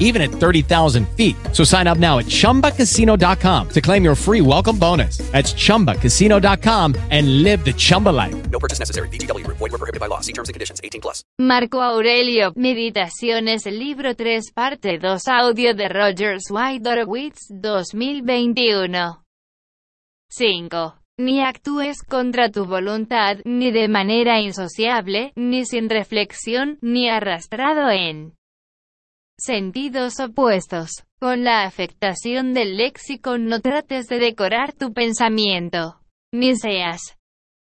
even 0.00 0.20
at 0.22 0.30
30,000 0.30 1.06
feet. 1.10 1.36
So 1.52 1.62
sign 1.64 1.86
up 1.86 1.98
now 1.98 2.18
at 2.18 2.26
chumbacasino.com 2.26 3.68
to 3.68 3.80
claim 3.80 4.02
your 4.02 4.16
free 4.16 4.40
welcome 4.40 4.78
bonus. 4.78 5.18
That's 5.30 5.52
chumbacasino.com 5.54 6.94
and 7.10 7.42
live 7.42 7.64
the 7.64 7.72
Chumba 7.72 8.08
life. 8.10 8.50
No 8.50 8.58
purchase 8.58 8.80
necessary. 8.80 9.08
Group. 9.08 9.58
Void 9.58 9.72
were 9.72 9.78
prohibited 9.78 10.00
by 10.00 10.08
law. 10.08 10.20
See 10.20 10.32
terms 10.32 10.48
and 10.48 10.54
conditions. 10.54 10.80
18 10.82 11.00
plus. 11.00 11.22
Marco 11.38 11.80
Aurelio, 11.80 12.52
Meditaciones, 12.56 13.66
libro 13.66 14.14
3, 14.14 14.52
parte 14.52 14.98
2, 14.98 15.28
audio 15.28 15.74
de 15.74 15.88
Rogers 15.88 16.44
White 16.50 16.88
Horowitz, 16.88 17.46
2021. 17.50 19.22
5. 20.30 20.94
Ni 21.18 21.42
actúes 21.42 22.02
contra 22.02 22.50
tu 22.50 22.64
voluntad, 22.64 23.38
ni 23.44 23.72
de 23.72 23.88
manera 23.88 24.40
insociable, 24.40 25.32
ni 25.34 25.64
sin 25.64 25.88
reflexión, 25.88 26.78
ni 26.80 27.08
arrastrado 27.08 27.90
en 27.90 28.37
sentidos 29.38 30.20
opuestos. 30.20 31.04
Con 31.18 31.44
la 31.44 31.64
afectación 31.64 32.54
del 32.54 32.76
léxico 32.76 33.38
no 33.38 33.60
trates 33.60 34.06
de 34.08 34.18
decorar 34.18 34.72
tu 34.72 34.92
pensamiento. 34.92 36.00
Ni 36.32 36.56
seas 36.56 37.16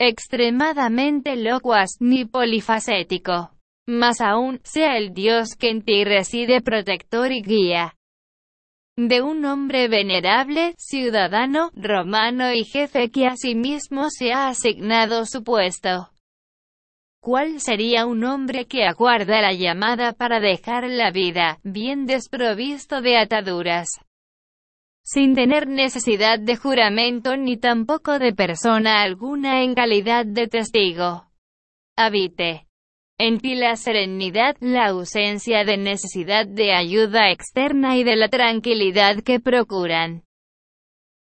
extremadamente 0.00 1.36
locuaz, 1.36 1.90
ni 2.00 2.24
polifacético. 2.24 3.52
Más 3.86 4.20
aún, 4.20 4.60
sea 4.64 4.96
el 4.96 5.14
Dios 5.14 5.54
que 5.56 5.70
en 5.70 5.82
ti 5.82 6.04
reside 6.04 6.60
protector 6.60 7.32
y 7.32 7.42
guía 7.42 7.94
de 8.98 9.22
un 9.22 9.44
hombre 9.44 9.86
venerable, 9.86 10.74
ciudadano, 10.76 11.70
romano 11.76 12.52
y 12.52 12.64
jefe 12.64 13.12
que 13.12 13.28
asimismo 13.28 14.10
se 14.10 14.32
ha 14.32 14.48
asignado 14.48 15.24
su 15.24 15.44
puesto. 15.44 16.10
¿Cuál 17.20 17.60
sería 17.60 18.06
un 18.06 18.24
hombre 18.24 18.66
que 18.66 18.84
aguarda 18.84 19.42
la 19.42 19.52
llamada 19.52 20.12
para 20.12 20.40
dejar 20.40 20.84
la 20.88 21.10
vida, 21.10 21.58
bien 21.64 22.06
desprovisto 22.06 23.00
de 23.00 23.18
ataduras? 23.18 23.88
Sin 25.02 25.34
tener 25.34 25.66
necesidad 25.66 26.38
de 26.38 26.56
juramento 26.56 27.36
ni 27.36 27.56
tampoco 27.56 28.18
de 28.18 28.32
persona 28.34 29.02
alguna 29.02 29.62
en 29.62 29.74
calidad 29.74 30.26
de 30.26 30.46
testigo. 30.46 31.26
Habite 31.96 32.66
en 33.18 33.40
ti 33.40 33.56
la 33.56 33.74
serenidad, 33.74 34.56
la 34.60 34.86
ausencia 34.86 35.64
de 35.64 35.76
necesidad 35.76 36.46
de 36.46 36.72
ayuda 36.72 37.32
externa 37.32 37.96
y 37.96 38.04
de 38.04 38.14
la 38.14 38.28
tranquilidad 38.28 39.22
que 39.24 39.40
procuran 39.40 40.22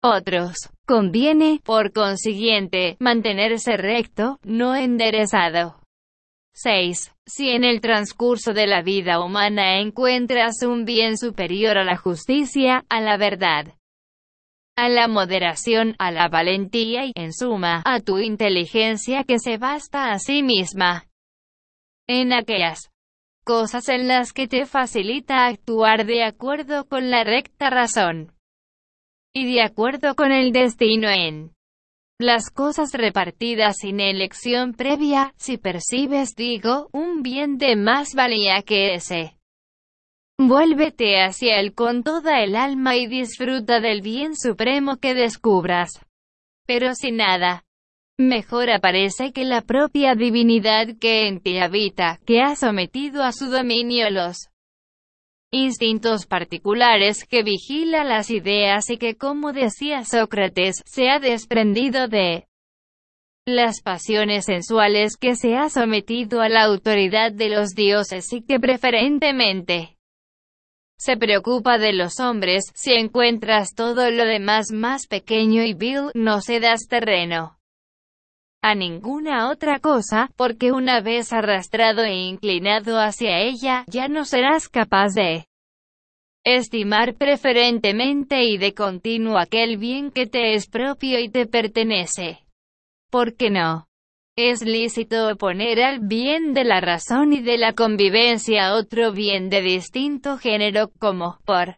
otros. 0.03 0.69
Conviene, 0.85 1.61
por 1.63 1.93
consiguiente, 1.93 2.97
mantenerse 2.99 3.77
recto, 3.77 4.39
no 4.43 4.75
enderezado. 4.75 5.84
6. 6.55 7.13
Si 7.25 7.49
en 7.49 7.63
el 7.63 7.81
transcurso 7.81 8.53
de 8.53 8.65
la 8.65 8.81
vida 8.81 9.19
humana 9.19 9.79
encuentras 9.79 10.63
un 10.63 10.85
bien 10.85 11.17
superior 11.17 11.77
a 11.77 11.83
la 11.83 11.97
justicia, 11.97 12.85
a 12.89 13.01
la 13.01 13.17
verdad, 13.17 13.75
a 14.77 14.89
la 14.89 15.07
moderación, 15.07 15.95
a 15.99 16.11
la 16.11 16.27
valentía 16.29 17.05
y, 17.05 17.11
en 17.15 17.33
suma, 17.33 17.81
a 17.85 17.99
tu 17.99 18.19
inteligencia 18.19 19.23
que 19.23 19.39
se 19.39 19.57
basta 19.57 20.11
a 20.11 20.19
sí 20.19 20.43
misma, 20.43 21.07
en 22.07 22.33
aquellas 22.33 22.91
cosas 23.43 23.89
en 23.89 24.07
las 24.07 24.33
que 24.33 24.47
te 24.47 24.65
facilita 24.65 25.47
actuar 25.47 26.05
de 26.05 26.23
acuerdo 26.23 26.87
con 26.87 27.11
la 27.11 27.23
recta 27.23 27.69
razón 27.69 28.31
y 29.33 29.53
de 29.53 29.61
acuerdo 29.61 30.15
con 30.15 30.31
el 30.31 30.51
destino 30.51 31.09
en 31.09 31.54
las 32.19 32.49
cosas 32.49 32.91
repartidas 32.93 33.77
sin 33.77 33.99
elección 33.99 34.73
previa, 34.73 35.33
si 35.37 35.57
percibes, 35.57 36.35
digo, 36.35 36.89
un 36.91 37.21
bien 37.21 37.57
de 37.57 37.75
más 37.75 38.13
valía 38.13 38.61
que 38.61 38.95
ese. 38.95 39.35
Vuélvete 40.37 41.21
hacia 41.21 41.59
él 41.59 41.73
con 41.73 42.03
toda 42.03 42.43
el 42.43 42.55
alma 42.55 42.95
y 42.95 43.07
disfruta 43.07 43.79
del 43.79 44.01
bien 44.01 44.35
supremo 44.35 44.97
que 44.97 45.13
descubras. 45.13 46.05
Pero 46.65 46.95
si 46.95 47.11
nada, 47.11 47.65
Mejor 48.17 48.69
aparece 48.69 49.33
que 49.33 49.43
la 49.43 49.61
propia 49.61 50.15
divinidad 50.15 50.87
que 51.01 51.27
en 51.27 51.41
ti 51.41 51.57
habita, 51.57 52.17
que 52.25 52.39
ha 52.39 52.55
sometido 52.55 53.23
a 53.23 53.33
su 53.33 53.47
dominio 53.47 54.09
los 54.09 54.47
instintos 55.55 56.25
particulares, 56.25 57.25
que 57.25 57.43
vigila 57.43 58.03
las 58.03 58.29
ideas 58.29 58.89
y 58.89 58.97
que, 58.97 59.15
como 59.15 59.53
decía 59.53 60.03
Sócrates, 60.03 60.81
se 60.85 61.09
ha 61.09 61.19
desprendido 61.19 62.07
de 62.07 62.47
las 63.45 63.81
pasiones 63.81 64.45
sensuales 64.45 65.17
que 65.17 65.35
se 65.35 65.55
ha 65.55 65.69
sometido 65.69 66.41
a 66.41 66.49
la 66.49 66.63
autoridad 66.63 67.31
de 67.31 67.49
los 67.49 67.69
dioses 67.69 68.33
y 68.33 68.41
que 68.41 68.59
preferentemente 68.59 69.97
se 70.97 71.17
preocupa 71.17 71.77
de 71.77 71.93
los 71.93 72.19
hombres, 72.19 72.65
si 72.73 72.93
encuentras 72.93 73.75
todo 73.75 74.09
lo 74.11 74.25
demás 74.25 74.71
más 74.71 75.07
pequeño 75.07 75.63
y 75.63 75.73
vil, 75.73 76.09
no 76.13 76.41
cedas 76.41 76.87
terreno 76.87 77.54
a 78.65 78.73
ninguna 78.73 79.51
otra 79.51 79.77
cosa, 79.77 80.31
porque 80.35 80.71
una 80.71 80.99
vez 80.99 81.31
arrastrado 81.31 82.01
e 82.01 82.15
inclinado 82.15 82.99
hacia 82.99 83.41
ella, 83.41 83.85
ya 83.85 84.07
no 84.07 84.25
serás 84.25 84.69
capaz 84.69 85.13
de 85.13 85.45
estimar 86.43 87.13
preferentemente 87.13 88.43
y 88.45 88.57
de 88.57 88.73
continuo 88.73 89.37
aquel 89.37 89.77
bien 89.77 90.09
que 90.09 90.25
te 90.25 90.55
es 90.55 90.65
propio 90.67 91.19
y 91.19 91.29
te 91.29 91.45
pertenece. 91.45 92.39
¿Por 93.11 93.35
qué 93.35 93.51
no? 93.51 93.85
Es 94.35 94.63
lícito 94.63 95.31
oponer 95.31 95.83
al 95.83 95.99
bien 95.99 96.55
de 96.55 96.63
la 96.63 96.81
razón 96.81 97.33
y 97.33 97.41
de 97.41 97.59
la 97.59 97.73
convivencia 97.73 98.73
otro 98.73 99.11
bien 99.11 99.51
de 99.51 99.61
distinto 99.61 100.39
género 100.39 100.89
como, 100.97 101.37
por 101.45 101.77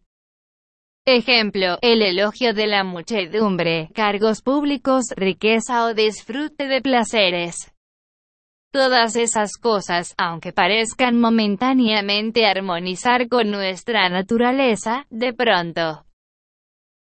Ejemplo, 1.10 1.78
el 1.82 2.02
elogio 2.02 2.54
de 2.54 2.68
la 2.68 2.84
muchedumbre, 2.84 3.90
cargos 3.96 4.42
públicos, 4.42 5.06
riqueza 5.16 5.86
o 5.86 5.94
disfrute 5.94 6.68
de 6.68 6.82
placeres. 6.82 7.72
Todas 8.74 9.16
esas 9.16 9.54
cosas, 9.56 10.14
aunque 10.18 10.52
parezcan 10.52 11.18
momentáneamente 11.18 12.46
armonizar 12.46 13.30
con 13.30 13.52
nuestra 13.52 14.10
naturaleza, 14.10 15.06
de 15.10 15.32
pronto 15.32 16.04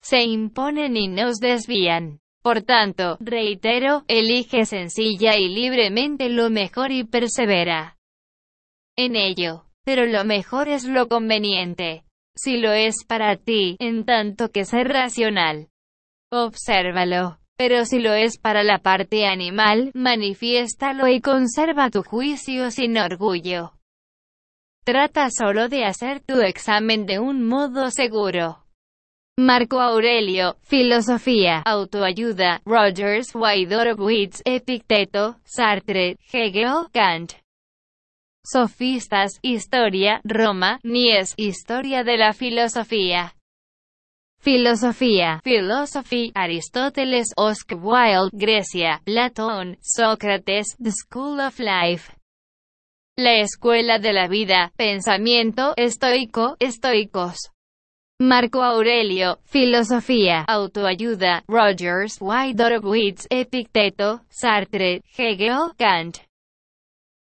se 0.01 0.23
imponen 0.23 0.97
y 0.97 1.09
nos 1.09 1.41
desvían. 1.41 2.21
Por 2.41 2.63
tanto, 2.63 3.17
reitero, 3.19 4.05
elige 4.07 4.65
sencilla 4.65 5.37
y 5.37 5.49
libremente 5.49 6.29
lo 6.29 6.51
mejor 6.51 6.93
y 6.93 7.03
persevera 7.03 7.99
en 8.97 9.17
ello. 9.17 9.65
Pero 9.85 10.07
lo 10.07 10.25
mejor 10.25 10.69
es 10.69 10.85
lo 10.85 11.09
conveniente 11.09 12.05
si 12.41 12.59
lo 12.59 12.73
es 12.73 13.05
para 13.07 13.37
ti, 13.37 13.77
en 13.81 14.05
tanto 14.05 14.51
que 14.51 14.65
ser 14.65 14.89
racional. 14.89 15.69
Obsérvalo. 16.31 17.39
Pero 17.57 17.85
si 17.85 17.99
lo 17.99 18.15
es 18.15 18.39
para 18.39 18.63
la 18.63 18.79
parte 18.79 19.27
animal, 19.27 19.91
manifiéstalo 19.93 21.09
y 21.09 21.21
conserva 21.21 21.91
tu 21.91 22.05
juicio 22.05 22.71
sin 22.71 22.97
orgullo. 22.97 23.73
Trata 24.85 25.29
solo 25.31 25.69
de 25.69 25.85
hacer 25.85 26.21
tu 26.21 26.41
examen 26.41 27.05
de 27.05 27.19
un 27.19 27.45
modo 27.45 27.91
seguro. 27.91 28.65
Marco 29.37 29.81
Aurelio, 29.81 30.57
Filosofía, 30.63 31.63
Autoayuda, 31.65 32.61
Rogers, 32.65 33.35
Witz, 33.35 34.43
Epicteto, 34.45 35.37
Sartre, 35.45 36.17
Hegel, 36.33 36.89
Kant. 36.93 37.35
Sofistas, 38.51 39.39
Historia, 39.43 40.23
Roma, 40.25 40.81
Nies, 40.83 41.35
Historia 41.37 42.03
de 42.03 42.17
la 42.17 42.33
Filosofía. 42.33 43.35
Filosofía, 44.41 45.41
Philosophy, 45.45 46.33
Aristóteles, 46.35 47.35
Oscar 47.37 47.79
Wilde, 47.79 48.31
Grecia, 48.33 49.03
Platón, 49.05 49.77
Sócrates, 49.83 50.77
The 50.83 50.93
School 50.93 51.41
of 51.41 51.59
Life. 51.59 52.15
La 53.19 53.39
Escuela 53.41 53.99
de 53.99 54.15
la 54.15 54.29
Vida, 54.29 54.73
Pensamiento, 54.77 55.75
Estoico, 55.77 56.57
Estoicos. 56.59 57.51
Marco 58.19 58.63
Aurelio, 58.63 59.41
Filosofía, 59.45 60.45
Autoayuda, 60.49 61.45
Rogers, 61.47 62.17
White 62.19 62.63
Horowitz, 62.63 63.27
Epicteto, 63.29 64.23
Sartre, 64.31 65.03
Hegel, 65.17 65.75
Kant. 65.77 66.28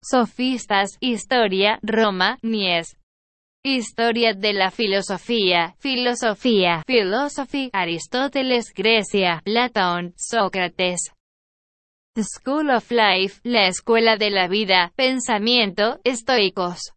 Sofistas, 0.05 0.97
Historia, 1.01 1.79
Roma, 1.83 2.37
Mies. 2.43 2.97
Historia 3.65 4.35
de 4.35 4.53
la 4.53 4.73
filosofía, 4.73 5.77
filosofía, 5.79 6.83
philosophy, 6.85 7.71
Aristóteles, 7.73 8.73
Grecia, 8.75 9.41
Platón, 9.45 10.13
Sócrates. 10.17 11.13
The 12.17 12.25
School 12.25 12.71
of 12.71 12.91
Life, 12.91 13.41
la 13.45 13.69
escuela 13.69 14.17
de 14.17 14.31
la 14.31 14.49
vida, 14.49 14.93
pensamiento, 14.97 16.01
estoicos. 16.03 16.93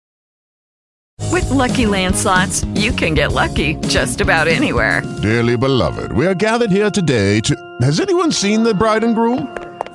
With 1.31 1.49
Lucky 1.51 1.85
Land 1.85 2.15
slots, 2.15 2.65
you 2.73 2.91
can 2.91 3.13
get 3.13 3.31
lucky 3.31 3.75
just 3.87 4.19
about 4.19 4.47
anywhere. 4.47 5.03
Dearly 5.21 5.55
beloved, 5.55 6.11
we 6.11 6.25
are 6.25 6.33
gathered 6.33 6.71
here 6.71 6.89
today 6.89 7.39
to. 7.41 7.55
Has 7.81 7.99
anyone 7.99 8.31
seen 8.31 8.63
the 8.63 8.73
bride 8.73 9.03
and 9.03 9.13
groom? 9.13 9.64